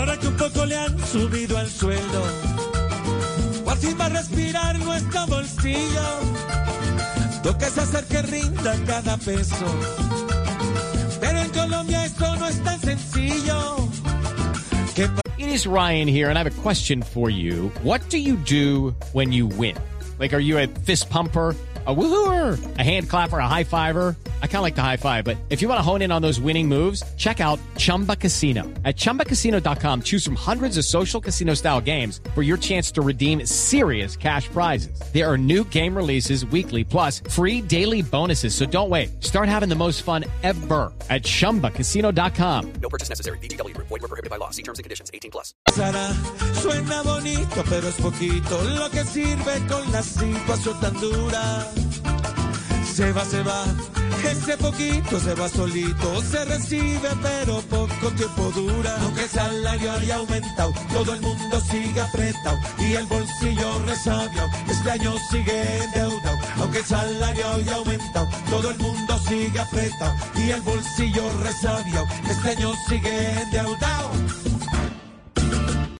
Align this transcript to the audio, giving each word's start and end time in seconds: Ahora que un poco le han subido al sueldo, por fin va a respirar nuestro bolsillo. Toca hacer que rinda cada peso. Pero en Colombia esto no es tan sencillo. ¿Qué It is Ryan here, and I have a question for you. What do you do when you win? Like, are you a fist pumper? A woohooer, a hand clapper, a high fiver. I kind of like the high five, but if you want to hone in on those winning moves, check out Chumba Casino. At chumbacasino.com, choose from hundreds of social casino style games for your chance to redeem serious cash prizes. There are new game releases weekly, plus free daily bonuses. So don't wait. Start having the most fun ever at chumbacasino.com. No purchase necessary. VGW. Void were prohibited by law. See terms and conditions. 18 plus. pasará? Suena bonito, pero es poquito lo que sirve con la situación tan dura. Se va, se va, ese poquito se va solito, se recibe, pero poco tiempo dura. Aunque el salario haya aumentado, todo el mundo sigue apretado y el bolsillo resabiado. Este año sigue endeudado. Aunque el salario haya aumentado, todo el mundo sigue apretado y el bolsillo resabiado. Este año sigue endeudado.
Ahora 0.00 0.16
que 0.16 0.28
un 0.28 0.36
poco 0.38 0.64
le 0.64 0.74
han 0.74 0.98
subido 1.06 1.58
al 1.58 1.68
sueldo, 1.68 2.22
por 3.62 3.76
fin 3.76 3.94
va 4.00 4.06
a 4.06 4.08
respirar 4.08 4.78
nuestro 4.78 5.26
bolsillo. 5.26 6.08
Toca 7.42 7.66
hacer 7.66 8.04
que 8.06 8.22
rinda 8.22 8.76
cada 8.86 9.18
peso. 9.18 9.66
Pero 11.20 11.38
en 11.40 11.50
Colombia 11.50 12.06
esto 12.06 12.34
no 12.36 12.48
es 12.48 12.64
tan 12.64 12.80
sencillo. 12.80 13.76
¿Qué 14.94 15.06
It 15.36 15.50
is 15.50 15.66
Ryan 15.66 16.08
here, 16.08 16.30
and 16.30 16.38
I 16.38 16.44
have 16.44 16.58
a 16.58 16.62
question 16.62 17.02
for 17.02 17.28
you. 17.28 17.70
What 17.82 18.00
do 18.08 18.16
you 18.16 18.36
do 18.36 18.94
when 19.12 19.32
you 19.32 19.48
win? 19.48 19.76
Like, 20.18 20.32
are 20.32 20.40
you 20.40 20.56
a 20.56 20.66
fist 20.66 21.10
pumper? 21.10 21.54
A 21.86 21.94
woohooer, 21.94 22.58
a 22.78 22.82
hand 22.82 23.10
clapper, 23.10 23.38
a 23.38 23.46
high 23.46 23.64
fiver. 23.64 24.16
I 24.42 24.46
kind 24.46 24.56
of 24.56 24.62
like 24.62 24.74
the 24.74 24.82
high 24.82 24.98
five, 24.98 25.24
but 25.24 25.38
if 25.48 25.62
you 25.62 25.68
want 25.68 25.78
to 25.78 25.82
hone 25.82 26.02
in 26.02 26.12
on 26.12 26.20
those 26.20 26.38
winning 26.38 26.68
moves, 26.68 27.02
check 27.16 27.40
out 27.40 27.58
Chumba 27.78 28.16
Casino. 28.16 28.64
At 28.84 28.96
chumbacasino.com, 28.96 30.02
choose 30.02 30.22
from 30.22 30.34
hundreds 30.34 30.76
of 30.76 30.84
social 30.84 31.22
casino 31.22 31.54
style 31.54 31.80
games 31.80 32.20
for 32.34 32.42
your 32.42 32.58
chance 32.58 32.90
to 32.92 33.00
redeem 33.00 33.46
serious 33.46 34.14
cash 34.16 34.48
prizes. 34.48 35.00
There 35.14 35.26
are 35.26 35.38
new 35.38 35.64
game 35.64 35.96
releases 35.96 36.44
weekly, 36.44 36.84
plus 36.84 37.20
free 37.30 37.62
daily 37.62 38.02
bonuses. 38.02 38.54
So 38.54 38.66
don't 38.66 38.90
wait. 38.90 39.24
Start 39.24 39.48
having 39.48 39.70
the 39.70 39.74
most 39.74 40.02
fun 40.02 40.26
ever 40.42 40.92
at 41.08 41.22
chumbacasino.com. 41.22 42.72
No 42.82 42.88
purchase 42.90 43.08
necessary. 43.08 43.38
VGW. 43.38 43.74
Void 43.76 43.90
were 43.90 43.98
prohibited 44.00 44.28
by 44.28 44.36
law. 44.36 44.50
See 44.50 44.62
terms 44.62 44.78
and 44.78 44.84
conditions. 44.84 45.10
18 45.14 45.30
plus. 45.30 45.54
pasará? 45.66 46.12
Suena 46.54 47.02
bonito, 47.02 47.64
pero 47.68 47.88
es 47.88 47.94
poquito 47.94 48.62
lo 48.76 48.90
que 48.90 49.04
sirve 49.04 49.66
con 49.68 49.90
la 49.92 50.02
situación 50.02 50.80
tan 50.80 51.00
dura. 51.00 51.66
Se 53.00 53.12
va, 53.12 53.24
se 53.24 53.42
va, 53.42 53.64
ese 54.30 54.58
poquito 54.58 55.18
se 55.18 55.32
va 55.32 55.48
solito, 55.48 56.20
se 56.20 56.44
recibe, 56.44 57.08
pero 57.22 57.62
poco 57.62 58.10
tiempo 58.14 58.52
dura. 58.54 58.94
Aunque 59.00 59.22
el 59.22 59.30
salario 59.30 59.92
haya 59.92 60.16
aumentado, 60.16 60.74
todo 60.92 61.14
el 61.14 61.22
mundo 61.22 61.62
sigue 61.62 61.98
apretado 61.98 62.58
y 62.78 62.92
el 62.92 63.06
bolsillo 63.06 63.78
resabiado. 63.86 64.50
Este 64.68 64.90
año 64.90 65.14
sigue 65.30 65.82
endeudado. 65.84 66.38
Aunque 66.58 66.78
el 66.80 66.84
salario 66.84 67.48
haya 67.48 67.74
aumentado, 67.76 68.28
todo 68.50 68.70
el 68.70 68.78
mundo 68.78 69.18
sigue 69.26 69.58
apretado 69.58 70.14
y 70.36 70.50
el 70.50 70.60
bolsillo 70.60 71.22
resabiado. 71.42 72.06
Este 72.28 72.50
año 72.50 72.74
sigue 72.86 73.40
endeudado. 73.40 74.10